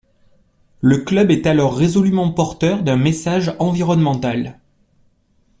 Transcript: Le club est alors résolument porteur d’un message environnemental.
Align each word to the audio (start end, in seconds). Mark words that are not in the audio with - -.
Le 0.79 0.97
club 1.03 1.29
est 1.29 1.45
alors 1.45 1.77
résolument 1.77 2.31
porteur 2.31 2.81
d’un 2.81 2.97
message 2.97 3.55
environnemental. 3.59 4.59